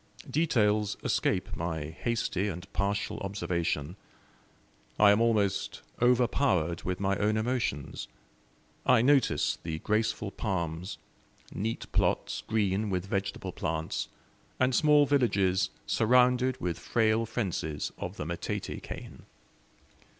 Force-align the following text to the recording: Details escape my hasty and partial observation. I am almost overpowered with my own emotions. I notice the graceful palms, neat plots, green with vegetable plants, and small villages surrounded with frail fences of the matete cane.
Details 0.27 0.97
escape 1.03 1.55
my 1.55 1.89
hasty 1.91 2.47
and 2.47 2.65
partial 2.73 3.19
observation. 3.19 3.97
I 4.97 5.11
am 5.11 5.21
almost 5.21 5.83
overpowered 6.01 6.81
with 6.81 6.99
my 6.99 7.17
own 7.17 7.37
emotions. 7.37 8.07
I 8.83 9.03
notice 9.03 9.59
the 9.61 9.77
graceful 9.77 10.31
palms, 10.31 10.97
neat 11.53 11.85
plots, 11.91 12.41
green 12.47 12.89
with 12.89 13.05
vegetable 13.05 13.51
plants, 13.51 14.07
and 14.59 14.73
small 14.73 15.05
villages 15.05 15.69
surrounded 15.85 16.59
with 16.59 16.79
frail 16.79 17.27
fences 17.27 17.91
of 17.99 18.17
the 18.17 18.25
matete 18.25 18.81
cane. 18.81 19.27